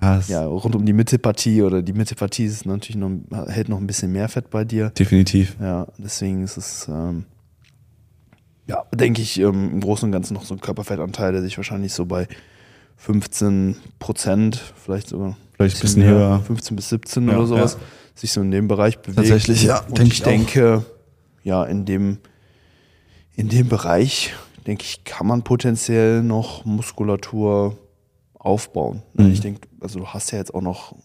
[0.03, 3.11] Ja, es- ja, rund um die Mittelpartie oder die Mittelpartie ist natürlich noch,
[3.49, 4.91] hält noch ein bisschen mehr Fett bei dir.
[4.91, 5.57] Definitiv.
[5.61, 7.25] Ja, deswegen ist es, ähm,
[8.67, 11.93] ja, denke ich, ähm, im Großen und Ganzen noch so ein Körperfettanteil, der sich wahrscheinlich
[11.93, 12.29] so bei
[12.97, 16.41] 15 Prozent, vielleicht sogar Vielleicht ein bisschen höher.
[16.47, 17.87] 15 bis 17 Ja, oder sowas, ja.
[18.15, 19.17] sich so in dem Bereich bewegt.
[19.17, 20.83] Tatsächlich, ja, Und denke ich ich auch.
[21.45, 22.19] Ja, in dem,
[23.37, 24.35] in dem Bereich,
[24.67, 27.79] denke ich, kann man potenziell noch Muskulatur
[28.35, 29.03] aufbauen.
[29.13, 29.31] Mhm.
[29.31, 30.97] Ich denke, also du hast ja jetzt auch noch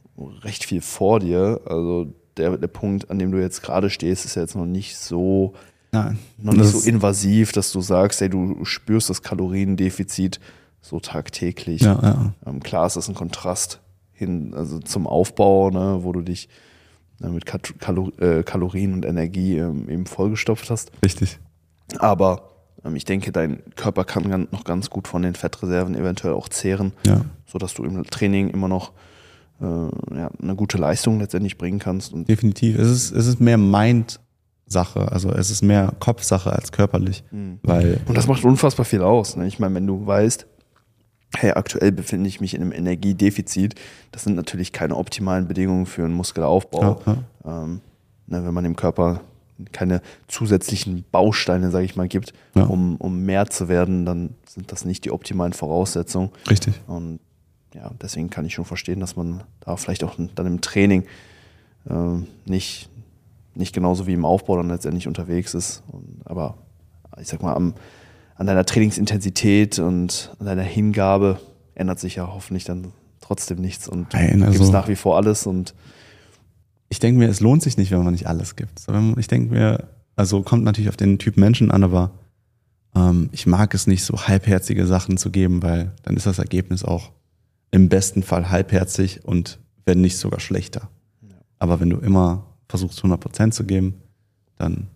[0.42, 1.62] recht viel vor dir.
[1.66, 4.98] Also der, der Punkt, an dem du jetzt gerade stehst, ist ja jetzt noch nicht
[4.98, 5.54] so,
[5.92, 6.18] Nein.
[6.38, 10.40] noch nicht Das so invasiv, dass du sagst, ey, du spürst das Kaloriendefizit
[10.82, 11.82] so tagtäglich.
[11.82, 12.34] Ja, ja.
[12.46, 13.82] Ähm, klar ist das ein Kontrast
[14.14, 16.48] hin, also zum Aufbau, ne, wo du dich
[17.22, 20.92] mit Kat Kalo äh, Kalorien und Energie ähm, eben vollgestopft hast.
[21.04, 21.40] Richtig.
[21.98, 22.50] Aber
[22.86, 26.94] ähm, ich denke, dein Körper kann noch ganz gut von den Fettreserven eventuell auch zehren,
[27.06, 27.22] Ja.
[27.46, 28.92] sodass du im Training immer noch
[29.62, 32.14] äh, ja, eine gute Leistung letztendlich bringen kannst.
[32.14, 32.78] Und Definitiv.
[32.80, 35.12] Es ist, es ist mehr Mind-Sache.
[35.12, 37.24] Also es ist mehr Kopfsache als körperlich.
[37.32, 37.60] Mhm.
[37.64, 39.36] Weil, Und das macht unfassbar viel aus.
[39.36, 39.48] Ne?
[39.48, 40.46] Ich meine, wenn du weißt,
[41.36, 43.76] hey, aktuell befinde ich mich in einem Energiedefizit,
[44.12, 47.02] das sind natürlich keine optimalen Bedingungen für einen Muskelaufbau.
[47.46, 47.82] Ähm,
[48.28, 49.22] ne, wenn man dem Körper
[49.72, 52.64] keine zusätzlichen Bausteine, sage ich mal, gibt, Ja.
[52.64, 56.30] um, um mehr zu werden, dann sind das nicht die optimalen Voraussetzungen.
[56.50, 56.80] richtig.
[56.88, 57.20] Und
[57.76, 61.04] ja, deswegen kann ich schon verstehen, dass man da vielleicht auch dann im Training
[61.90, 62.90] ähm, nicht,
[63.54, 65.84] nicht genauso wie im Aufbau dann letztendlich unterwegs ist.
[65.92, 66.58] Und, aber
[67.22, 67.74] ich sag mal, am,
[68.40, 71.40] an deiner Trainingsintensität und an deiner Hingabe
[71.76, 75.18] ändert sich ja hoffentlich dann trotzdem nichts und Nein, du also- gibst nach wie vor
[75.18, 75.76] alles und
[76.90, 78.82] Ich denke mir, es lohnt sich nicht, wenn man nicht alles gibt.
[79.18, 82.12] Ich denke mir, Also kommt natürlich auf den Typ Menschen an, aber
[82.96, 86.84] ähm, ich mag es nicht, so halbherzige Sachen zu geben, weil dann ist das Ergebnis
[86.84, 87.12] auch
[87.72, 90.90] im besten Fall halbherzig und wenn nicht sogar schlechter.
[91.60, 94.02] Aber wenn du immer versuchst 100% zu geben,
[94.58, 94.88] dann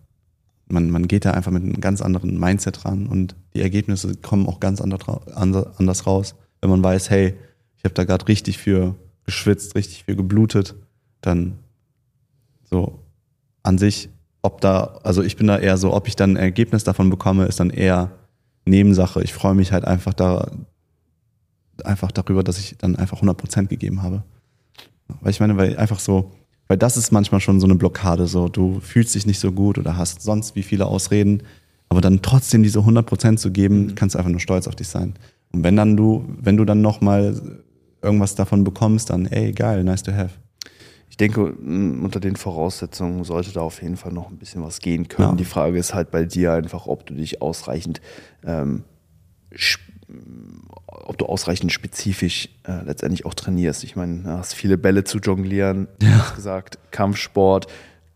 [0.68, 4.46] man, man geht da einfach mit einem ganz anderen Mindset ran und die Ergebnisse kommen
[4.46, 6.34] auch ganz anders raus.
[6.60, 7.34] Wenn man weiß, hey,
[7.76, 10.74] ich habe da gerade richtig für geschwitzt, richtig für geblutet,
[11.20, 11.58] dann
[12.64, 13.00] so
[13.62, 14.08] an sich,
[14.42, 17.46] ob da, also ich bin da eher so, ob ich dann ein Ergebnis davon bekomme,
[17.46, 18.12] ist dann eher
[18.66, 19.22] Nebensache.
[19.22, 20.50] Ich freue mich halt einfach da,
[21.82, 24.22] einfach darüber, dass ich dann einfach 100% gegeben habe.
[25.20, 26.32] Weil ich meine, weil einfach so,
[26.68, 29.78] weil das ist manchmal schon so eine Blockade, so du fühlst dich nicht so gut
[29.78, 31.42] oder hast sonst wie viele Ausreden,
[31.88, 33.94] aber dann trotzdem diese 100% zu geben, mhm.
[33.94, 35.14] kannst du einfach nur stolz auf dich sein.
[35.52, 37.40] Und wenn dann du, wenn du dann nochmal
[38.02, 40.30] irgendwas davon bekommst, dann ey, geil, nice to have.
[41.08, 45.06] Ich denke, unter den Voraussetzungen sollte da auf jeden Fall noch ein bisschen was gehen
[45.06, 45.30] können.
[45.30, 45.34] Ja.
[45.36, 48.00] Die Frage ist halt bei dir einfach, ob du dich ausreichend
[48.44, 48.82] ähm,
[50.86, 53.84] ob du ausreichend spezifisch äh, letztendlich auch trainierst.
[53.84, 56.08] Ich meine, du hast viele Bälle zu jonglieren, ja.
[56.08, 57.66] du hast gesagt, Kampfsport,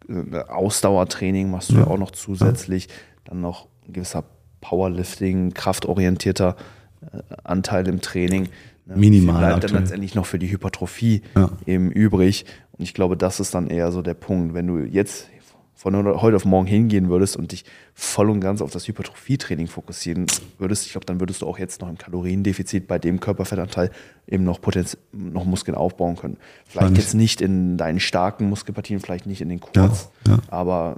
[0.08, 2.88] äh, Ausdauertraining machst du ja, ja auch noch zusätzlich,
[3.24, 4.24] dann noch ein gewisser
[4.60, 6.56] Powerlifting, kraftorientierter
[7.02, 8.48] äh, Anteil im Training.
[8.86, 8.96] Ne?
[8.96, 9.38] Minimal.
[9.38, 11.22] Bleibt dann letztendlich noch für die Hypertrophie
[11.66, 12.46] eben übrig.
[12.72, 14.54] Und ich glaube, das ist dann eher so der Punkt.
[14.54, 15.28] Wenn du jetzt
[15.78, 17.64] von heute auf morgen hingehen würdest und dich
[17.94, 20.26] voll und ganz auf das Hypertrophietraining fokussieren
[20.58, 23.92] würdest, ich glaube, dann würdest du auch jetzt noch im Kaloriendefizit bei dem Körperfettanteil
[24.26, 26.36] eben noch Potenz noch Muskeln aufbauen können.
[26.66, 30.38] Vielleicht jetzt nicht in deinen starken Muskelpartien, vielleicht nicht in den Quads, ja, ja.
[30.48, 30.96] aber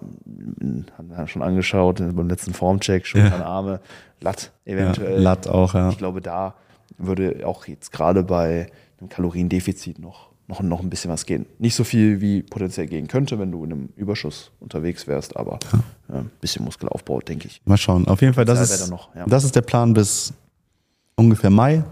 [0.96, 3.46] haben wir schon angeschaut beim letzten Formcheck, Schultern, ja.
[3.46, 3.80] Arme,
[4.22, 5.20] Latt eventuell.
[5.20, 5.90] Latt auch, ja.
[5.90, 6.54] Ich glaube, da
[6.96, 11.46] würde auch jetzt gerade bei einem Kaloriendefizit noch noch, noch ein bisschen was gehen.
[11.58, 15.60] Nicht so viel, wie potenziell gehen könnte, wenn du in einem Überschuss unterwegs wärst, aber
[15.72, 16.18] ja.
[16.18, 17.62] ein bisschen Muskelaufbau, denke ich.
[17.64, 18.06] Mal schauen.
[18.06, 19.24] Auf jeden Fall, das, ist, noch, ja.
[19.26, 20.34] das ist der Plan bis
[21.14, 21.84] ungefähr Mai.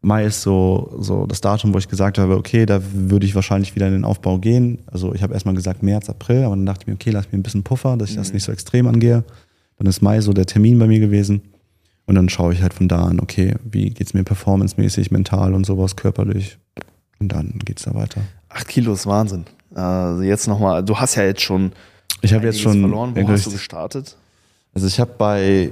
[0.00, 3.74] Mai ist so, so das Datum, wo ich gesagt habe, okay, da würde ich wahrscheinlich
[3.74, 4.78] wieder in den Aufbau gehen.
[4.86, 7.38] Also ich habe erstmal gesagt März, April, aber dann dachte ich mir, okay, lass mir
[7.38, 8.20] ein bisschen Puffer, dass ich mhm.
[8.20, 9.24] das nicht so extrem angehe.
[9.78, 11.42] Dann ist Mai so der Termin bei mir gewesen.
[12.06, 15.54] Und dann schaue ich halt von da an, okay, wie geht es mir performancemäßig, mental
[15.54, 16.56] und sowas, körperlich.
[17.18, 18.20] Und dann geht es da weiter.
[18.48, 19.44] Acht Kilo ist Wahnsinn.
[19.74, 21.72] Also jetzt nochmal, du hast ja jetzt schon.
[22.22, 22.80] Ich habe jetzt schon.
[22.80, 23.14] verloren.
[23.14, 24.16] Wo hast du gestartet?
[24.74, 25.70] Also ich habe bei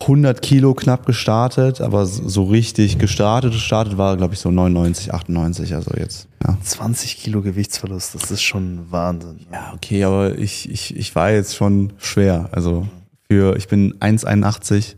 [0.00, 5.74] 100 Kilo knapp gestartet, aber so richtig gestartet, gestartet war, glaube ich, so 99, 98,
[5.74, 6.26] also jetzt.
[6.42, 6.56] Ja.
[6.62, 9.40] 20 Kilo Gewichtsverlust, das ist schon Wahnsinn.
[9.52, 12.48] Ja, okay, aber ich, ich, ich war jetzt schon schwer.
[12.52, 12.88] Also
[13.28, 14.96] für, ich bin 1,81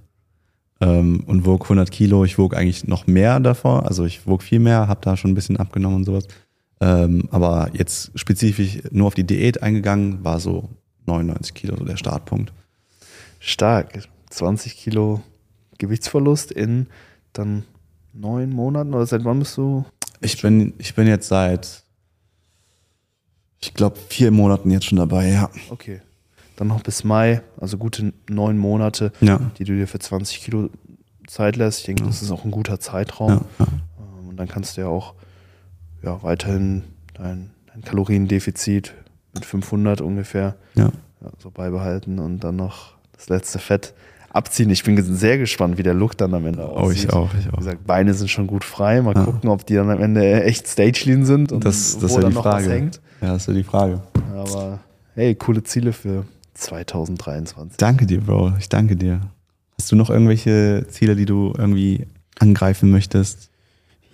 [0.83, 2.25] ähm, und wog 100 Kilo.
[2.25, 5.35] Ich wog eigentlich noch mehr davor, also ich wog viel mehr, habe da schon ein
[5.35, 6.27] bisschen abgenommen und sowas.
[6.81, 10.69] Ähm, aber jetzt spezifisch nur auf die Diät eingegangen, war so
[11.07, 12.53] 99 Kilo so der Startpunkt.
[13.39, 14.09] Stark.
[14.31, 15.23] 20 Kilo
[15.79, 16.87] Gewichtsverlust in
[17.33, 17.65] dann
[18.13, 19.85] neun Monaten oder seit wann bist du?
[20.21, 21.85] Ich bin, ich bin jetzt seit,
[23.61, 25.51] ich glaube, vier Monaten jetzt schon dabei, ja.
[25.71, 26.01] Okay
[26.57, 29.41] dann noch bis Mai, also gute neun Monate, ja.
[29.59, 30.71] die du dir für 20 Kilo
[31.27, 31.81] Zeit lässt.
[31.81, 32.09] Ich denke, ja.
[32.09, 33.31] das ist auch ein guter Zeitraum.
[33.59, 33.67] Ja,
[33.99, 35.15] ähm, und dann kannst du ja auch
[36.03, 36.83] ja, weiterhin
[37.15, 38.95] dein, dein Kaloriendefizit
[39.35, 40.57] mit 500 ungefähr
[41.39, 43.95] so beibehalten und dann noch das letzte Fett
[44.31, 44.71] abziehen.
[44.71, 47.13] Ich bin sehr gespannt, wie der Look dann am Ende aussieht.
[47.13, 47.53] Oh, ich auch, ich auch.
[47.53, 49.03] Wie gesagt, Beine sind schon gut frei.
[49.03, 49.25] Mal ja.
[49.25, 52.33] gucken, ob die dann am Ende echt stage lean sind und das, das wo dann
[52.33, 52.67] noch Frage.
[52.67, 53.01] was hängt.
[53.21, 54.03] Ja, das ist ja die Frage.
[54.35, 54.81] Aber
[55.15, 56.25] hey, coole Ziele für
[56.63, 57.77] 2023.
[57.77, 58.55] Danke dir, Bro.
[58.59, 59.21] Ich danke dir.
[59.79, 62.07] Hast du noch irgendwelche Ziele, die du irgendwie
[62.39, 63.51] angreifen möchtest?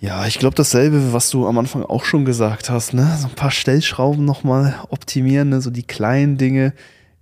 [0.01, 3.17] Ja, ich glaube dasselbe, was du am Anfang auch schon gesagt hast, ne?
[3.19, 5.61] So ein paar Stellschrauben nochmal optimieren, ne?
[5.61, 6.73] so die kleinen Dinge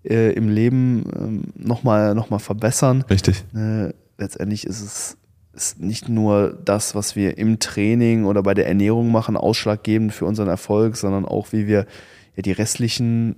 [0.03, 3.03] äh, im Leben ähm, nochmal noch mal verbessern.
[3.09, 3.43] Richtig.
[3.51, 3.95] Ne?
[4.17, 5.17] Letztendlich ist es
[5.57, 10.25] ist nicht nur das, was wir im Training oder bei der Ernährung machen, ausschlaggebend für
[10.25, 11.87] unseren Erfolg, sondern auch, wie wir
[12.35, 13.35] ja, die restlichen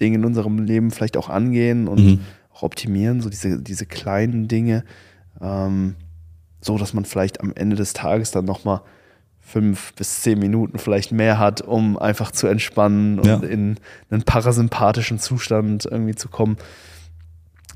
[0.00, 2.20] Dinge in unserem Leben vielleicht auch angehen und mhm.
[2.52, 4.84] auch optimieren, so diese, diese kleinen Dinge,
[5.40, 5.96] ähm,
[6.60, 8.82] so dass man vielleicht am Ende des Tages dann nochmal
[9.40, 13.36] fünf bis zehn Minuten vielleicht mehr hat, um einfach zu entspannen und ja.
[13.38, 13.76] in
[14.10, 16.58] einen parasympathischen Zustand irgendwie zu kommen.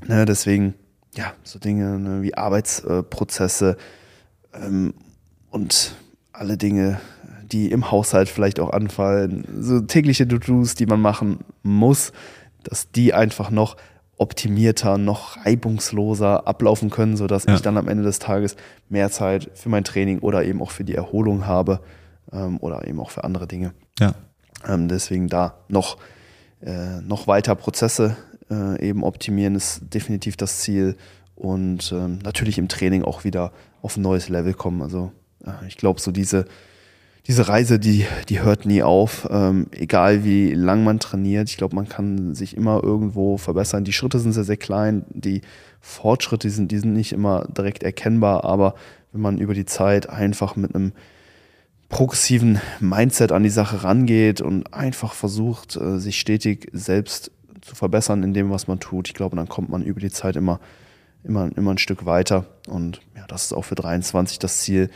[0.05, 0.75] Ne, deswegen,
[1.15, 3.77] ja, so Dinge ne, wie Arbeitsprozesse
[4.53, 4.93] ähm,
[5.49, 5.95] und
[6.31, 6.99] alle Dinge,
[7.53, 12.11] die im Haushalt vielleicht auch anfallen, so tägliche To-Dos, die man machen muss,
[12.63, 13.77] dass die einfach noch
[14.17, 17.55] optimierter, noch reibungsloser ablaufen können, sodass ja.
[17.55, 18.55] ich dann am Ende des Tages
[18.89, 21.79] mehr Zeit für mein Training oder eben auch für die Erholung habe
[22.31, 23.73] ähm, oder eben auch für andere Dinge.
[23.99, 24.13] Ja.
[24.67, 25.97] Ähm, deswegen da noch
[26.61, 28.15] äh, noch weiter Prozesse
[28.49, 30.95] äh, eben optimieren ist definitiv das Ziel
[31.35, 34.81] und ähm, natürlich im Training auch wieder auf ein neues Level kommen.
[34.81, 35.11] Also
[35.45, 36.45] äh, ich glaube, so diese,
[37.27, 41.49] diese Reise, die, die hört nie auf, ähm, egal wie lang man trainiert.
[41.49, 43.85] Ich glaube, man kann sich immer irgendwo verbessern.
[43.85, 45.41] Die Schritte sind sehr, sehr klein, die
[45.79, 48.75] Fortschritte sind, die sind nicht immer direkt erkennbar, aber
[49.13, 50.91] wenn man über die Zeit einfach mit einem
[51.87, 57.31] progressiven Mindset an die Sache rangeht und einfach versucht, äh, sich stetig selbst
[57.61, 60.35] zu verbessern in dem, was man tut, ich glaube, dann kommt man über die Zeit
[60.35, 60.59] immer,
[61.23, 62.47] immer, immer ein Stück weiter.
[62.67, 64.89] Und ja, das ist auch für 23 das Ziel.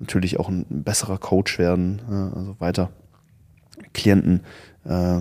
[0.00, 2.00] Natürlich auch ein besserer Coach werden,
[2.34, 2.90] also weiter
[3.92, 4.40] Klienten
[4.84, 5.20] äh,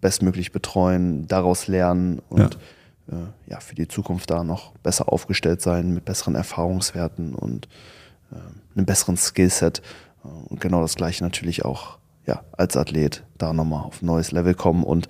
[0.00, 2.60] bestmöglich betreuen, daraus lernen und ja.
[3.08, 7.68] Äh, ja, für die Zukunft da noch besser aufgestellt sein mit besseren Erfahrungswerten und
[8.32, 8.36] äh,
[8.76, 9.80] einem besseren Skillset.
[10.48, 14.54] Und genau das gleiche natürlich auch ja, als Athlet da nochmal auf ein neues Level
[14.54, 15.06] kommen und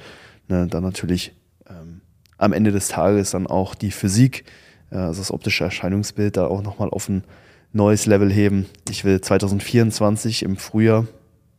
[0.49, 1.35] ne, dann natürlich
[1.71, 2.03] ähm,
[2.37, 4.45] am Ende des Tages dann auch die Physik,
[4.91, 7.25] äh, also das optische Erscheinungsbild da auch nochmal auf ein
[7.73, 8.67] neues Level heben.
[8.89, 11.07] Ich will 2024 im Frühjahr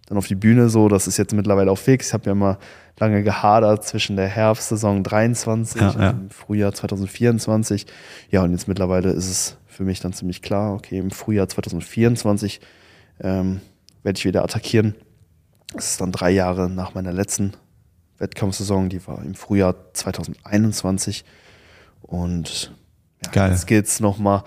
[0.07, 2.07] dann auf die Bühne so, das ist jetzt mittlerweile auch fix.
[2.07, 2.57] Ich habe ja immer
[2.97, 6.09] lange gehadert zwischen der Herbstsaison 23 ja, ja.
[6.09, 7.85] und im Frühjahr 2024.
[8.31, 12.61] Ja, und jetzt mittlerweile ist es für mich dann ziemlich klar, okay, im Frühjahr 2024
[13.19, 13.59] ähm,
[14.03, 14.95] werde ich wieder attackieren.
[15.73, 17.53] Das ist dann drei Jahre nach meiner letzten
[18.17, 21.25] Wettkampfsaison, die war im Frühjahr 2021.
[22.01, 22.73] Und
[23.35, 24.43] ja, jetzt geht's nochmal,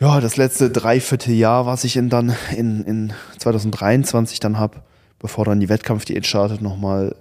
[0.00, 4.82] ja, das letzte Dreivierteljahr, was ich in dann in, in 2023 dann habe,
[5.18, 7.14] bevor dann die Wettkampfdiät startet, nochmal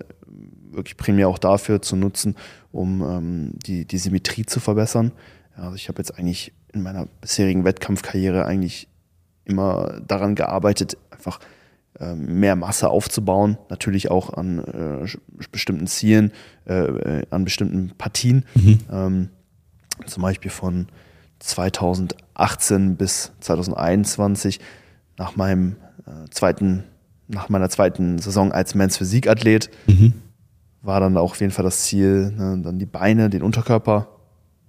[0.72, 2.36] wirklich primär auch dafür zu nutzen,
[2.72, 5.12] um ähm, die, die Symmetrie zu verbessern.
[5.58, 8.88] Ja, also ich habe jetzt eigentlich in meiner bisherigen Wettkampfkarriere eigentlich
[9.44, 11.40] immer daran gearbeitet, einfach
[12.00, 15.08] ähm, mehr Masse aufzubauen, natürlich auch an äh,
[15.52, 16.32] bestimmten Zielen,
[16.66, 18.46] äh, äh, an bestimmten Partien.
[18.56, 18.80] Mhm.
[18.90, 19.30] Ähm,
[20.06, 20.88] zum Beispiel von
[21.40, 24.60] 2018 bis 2021
[25.18, 26.84] nach meinem äh, zweiten,
[27.28, 30.14] nach meiner zweiten Saison als Men's Physikathlet mhm.
[30.82, 34.08] war dann auch auf jeden Fall das Ziel, ne, dann die Beine, den Unterkörper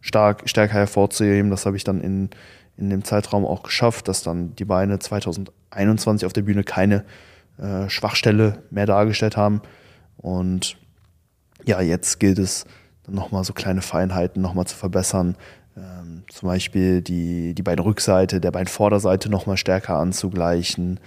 [0.01, 1.51] stark, stärker hervorzuheben.
[1.51, 2.31] Das habe ich dann in
[2.81, 7.05] in dem Zeitraum auch geschafft, dass dann die Beine 2021 auf der Bühne keine
[7.59, 9.61] äh, Schwachstelle mehr dargestellt haben.
[10.17, 10.77] Und
[11.65, 12.65] ja, jetzt gilt es
[13.05, 15.37] dann nochmal so kleine Feinheiten nochmal zu verbessern.
[15.81, 21.01] Ähm, zum Beispiel die, die Beinrückseite der Beinvorderseite nochmal stärker anzugleichen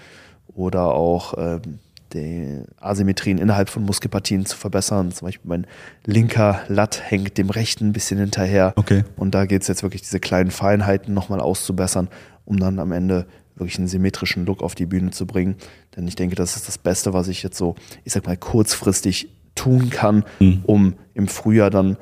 [0.55, 1.79] oder auch ähm,
[2.13, 5.11] die Asymmetrien innerhalb von Muskelpartien zu verbessern.
[5.11, 5.67] Zum Beispiel mein
[6.05, 8.73] linker Latt hängt dem rechten ein bisschen hinterher.
[8.75, 9.03] Okay.
[9.15, 12.07] Und da geht es jetzt wirklich, diese kleinen Feinheiten nochmal auszubessern,
[12.45, 15.55] um dann am Ende wirklich einen symmetrischen Look auf die Bühne zu bringen.
[15.95, 19.29] Denn ich denke, das ist das Beste, was ich jetzt so, ich sag mal, kurzfristig
[19.55, 20.61] tun kann, mhm.
[20.65, 21.97] um im Frühjahr dann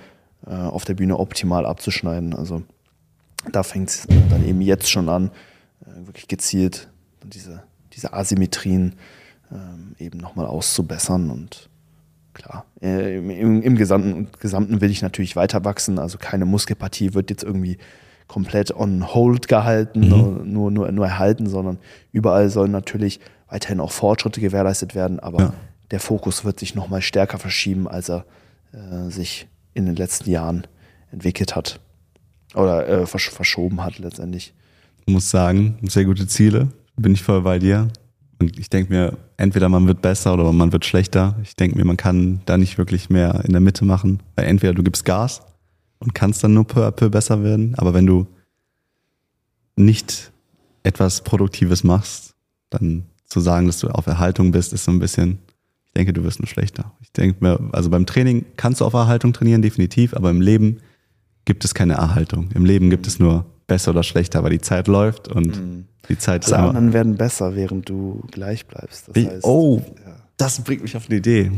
[0.46, 2.36] äh, auf der Bühne optimal abzuschneiden.
[2.36, 2.64] Also
[3.52, 5.32] da fängt es dann eben jetzt schon an,
[5.82, 6.90] äh, wirklich gezielt
[7.24, 8.96] diese, diese Asymmetrien
[9.52, 11.30] ähm, eben nochmal auszubessern.
[11.30, 11.70] Und
[12.34, 16.00] klar, äh, im, im, Gesamten, Gesamten will ich natürlich weiter wachsen.
[16.00, 17.78] Also keine Muskelpartie wird jetzt irgendwie
[18.28, 20.54] komplett on hold gehalten, mhm.
[20.54, 21.80] nur, nur, nur erhalten, sondern
[22.14, 25.54] überall sollen natürlich weiterhin auch Fortschritte gewährleistet werden, aber ja.
[25.92, 28.24] der Fokus wird sich nochmal stärker verschieben, als er
[28.72, 30.68] äh, sich in den letzten Jahren
[31.12, 31.80] entwickelt hat
[32.54, 34.54] oder äh, versch verschoben hat letztendlich.
[35.06, 37.88] Ich muss sagen, sehr gute Ziele, bin ich voll bei dir.
[38.40, 41.36] Und ich denke mir, entweder man wird besser oder man wird schlechter.
[41.44, 44.22] Ich denke mir, man kann da nicht wirklich mehr in der Mitte machen.
[44.36, 45.42] Weil entweder du gibst Gas
[46.00, 48.28] und kannst dann nur peu à peu besser werden, aber wenn du
[49.76, 50.32] nicht
[50.84, 52.34] etwas Produktives machst,
[52.70, 55.40] dann zu sagen, dass du auf Erhaltung bist, ist so ein bisschen,
[55.92, 56.94] ich denke, du wirst nur schlechter.
[57.02, 60.78] Ich denke mir, also beim Training kannst du auf Erhaltung trainieren, definitiv, aber im Leben
[61.44, 62.50] gibt es keine Erhaltung.
[62.54, 65.86] Im Leben gibt es nur besser oder schlechter, weil die Zeit läuft und mhm.
[66.08, 69.10] die Zeit ist Alle anderen werden besser, während du gleich bleibst.
[69.10, 70.16] Das heißt, oh, ja.
[70.38, 71.52] das bringt mich auf eine Idee.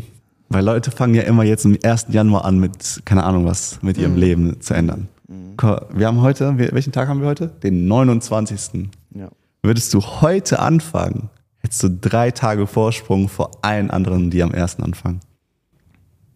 [0.50, 2.08] Weil Leute fangen ja immer jetzt am 1.
[2.10, 4.20] Januar an mit, keine Ahnung was, mit ihrem mhm.
[4.20, 5.10] Leben zu ändern.
[5.28, 5.58] Mhm.
[5.94, 7.50] Wir haben heute, welchen Tag haben wir heute?
[7.62, 8.90] Den 29.
[9.14, 9.30] Ja.
[9.62, 11.30] Würdest du heute anfangen,
[11.64, 14.80] hättest du drei Tage Vorsprung vor allen anderen, die am 1.
[14.80, 15.22] anfangen.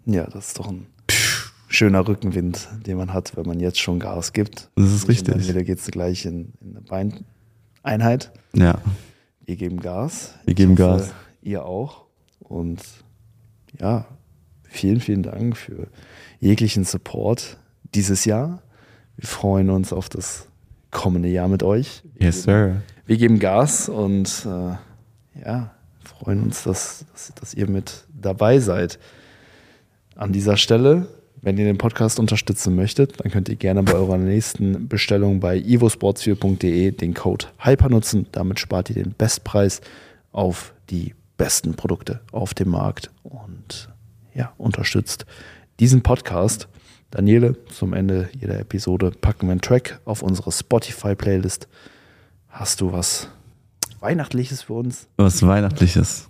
[0.05, 0.87] Ja, das ist doch ein
[1.67, 4.69] schöner Rückenwind, den man hat, wenn man jetzt schon Gas gibt.
[4.75, 5.35] Das ist richtig.
[5.35, 6.81] Und entweder geht es gleich in, in eine
[7.83, 8.31] Beineinheit.
[8.55, 8.79] Ja.
[9.45, 10.33] Wir geben Gas.
[10.45, 11.13] Wir geben hoffe, Gas.
[11.41, 12.05] Ihr auch.
[12.39, 12.81] Und
[13.79, 14.05] ja,
[14.63, 15.87] vielen, vielen Dank für
[16.39, 17.57] jeglichen Support
[17.93, 18.61] dieses Jahr.
[19.17, 20.47] Wir freuen uns auf das
[20.91, 22.03] kommende Jahr mit euch.
[22.13, 22.81] Wir yes, geben, sir.
[23.05, 24.75] Wir geben Gas und äh,
[25.45, 25.71] ja,
[26.03, 28.99] freuen uns, dass, dass, dass ihr mit dabei seid.
[30.15, 31.07] an dieser Stelle,
[31.41, 35.57] wenn ihr den Podcast unterstützen möchtet, dann könnt ihr gerne bei eurer nächsten Bestellung bei
[35.57, 38.25] ivosportsview.de den Code HYPER nutzen.
[38.31, 39.81] Damit spart ihr den Bestpreis
[40.31, 43.89] auf die besten Produkte auf dem Markt und
[44.33, 45.25] ja, unterstützt
[45.79, 46.67] diesen Podcast.
[47.11, 51.67] Daniele, zum Ende jeder Episode packen wir einen Track auf unsere Spotify-Playlist.
[52.49, 53.29] Hast du was
[53.99, 55.07] Weihnachtliches für uns?
[55.17, 56.29] Was Weihnachtliches.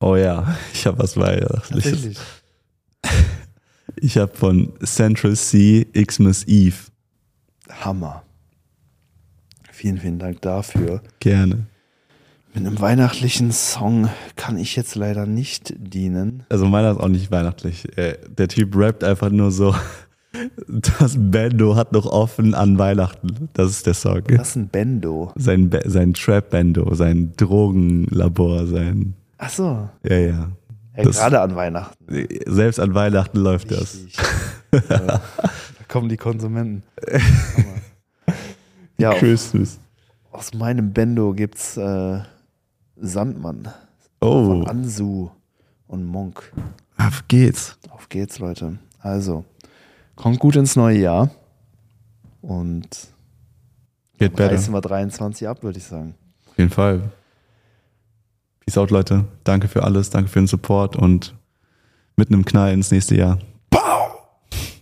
[0.00, 2.16] Oh ja, ich habe was Weihnachtliches.
[4.00, 6.76] Ich habe von Central C Xmas Eve.
[7.68, 8.22] Hammer.
[9.72, 11.02] Vielen, vielen Dank dafür.
[11.18, 11.66] Gerne.
[12.54, 16.44] Mit einem weihnachtlichen Song kann ich jetzt leider nicht dienen.
[16.48, 17.98] Also meiner ist auch nicht weihnachtlich.
[17.98, 19.74] Äh, Der Typ rappt einfach nur so,
[21.00, 23.48] das Bando hat noch offen an Weihnachten.
[23.54, 24.22] Das ist der Song.
[24.36, 25.32] Was ist ein Bendo?
[25.36, 29.14] Sein, sein Trap-Bando, sein Drogenlabor, sein.
[29.38, 29.88] Ach so.
[30.04, 30.48] Ja, ja.
[30.96, 31.96] Ja, Das- gerade an Weihnachten.
[32.46, 33.94] Selbst an Weihnachten läuft das.
[34.04, 34.16] Richtig.
[34.90, 35.20] ja, da
[35.88, 36.82] kommen die Konsumenten.
[39.00, 39.78] Ja, Christmas.
[40.32, 42.18] aus meinem Bendo gibt's äh,
[42.96, 43.68] Sandmann
[44.20, 45.30] Oh, von Ansu
[45.86, 46.52] und Monk.
[46.96, 47.78] auf geht's.
[47.90, 48.78] Auf geht's, Leute.
[48.98, 49.44] Also,
[50.18, 51.30] kommt gut ins neue Jahr
[52.42, 52.88] und
[54.18, 54.52] Geht better.
[54.52, 56.14] reißen wir 23 ab, würde ich sagen.
[56.50, 57.10] Auf jeden Fall.
[58.60, 59.24] Peace out, Leute.
[59.44, 60.10] Danke für alles.
[60.10, 61.34] Danke für den Support und
[62.16, 63.38] mit einem Knall ins nächste Jahr.